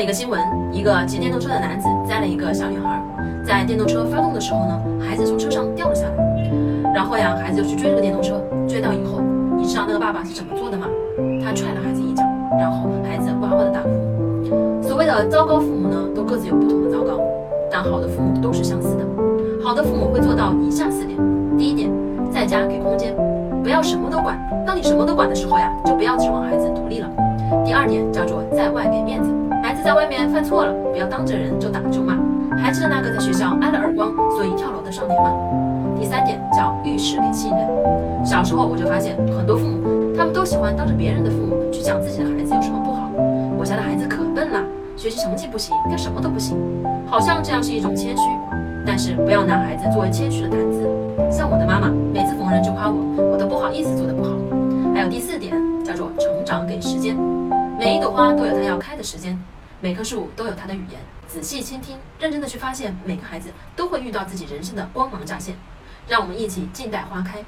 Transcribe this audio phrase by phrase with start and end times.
[0.00, 0.40] 一个新闻，
[0.72, 3.02] 一个骑电动车的男子载了一个小女孩，
[3.44, 9.20] 在电动车发动的时候呢，孩子从车上掉了下来，然后呀，孩子就去追这个电动车，追到以后，
[9.56, 10.86] 你知道那个爸爸是怎么做的吗？
[11.44, 12.22] 他踹了孩子一脚，
[12.58, 13.88] 然后孩子哇哇的大哭。
[14.82, 17.20] 所谓的糟糕父母呢，都各自有不同的糟糕，
[17.70, 19.04] 但好的父母都是相似的。
[19.64, 21.18] 好的父母会做到以下四点：
[21.58, 21.90] 第一点，
[22.30, 23.12] 在家给空间，
[23.64, 24.38] 不要什么都管。
[24.64, 27.10] 当你什么都管的时候呀，就不要指望孩子独立了。
[27.64, 29.28] 第二点叫做在外给面子。
[29.88, 32.14] 在外面犯错了，不要当着人就打就骂，
[32.58, 35.32] 还记得那个在学校挨了耳光，所以跳楼的少年吗？
[35.98, 37.66] 第三点叫遇事给信任。
[38.22, 43.08] 小时候我就发现很多父母，他们都喜欢当着别人的父母去讲自己的孩子有什么不好。
[43.56, 44.60] 我家的孩子可笨了，
[44.94, 46.58] 学习成绩不行，干什么都不行，
[47.06, 48.22] 好像这样是一种谦虚。
[48.84, 50.86] 但是不要拿孩子作为谦虚的谈资。
[51.32, 54.36] 像我的妈妈，每次逢人就夸我，我都不好意思做的不好。
[54.92, 57.16] 还有第四点叫做成长给时间。
[57.78, 59.38] 每一朵花都有它要开的时间。
[59.80, 65.56] 每棵树都有它的语言，仔细倾听，认真的去发现，每个孩子都会遇到自己人生的光芒乍现。
[66.08, 67.44] 让我们一起静待花开。